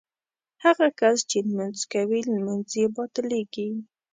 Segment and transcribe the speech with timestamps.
[0.63, 3.69] هغه کس چې لمونځ کوي لمونځ یې باطلېږي.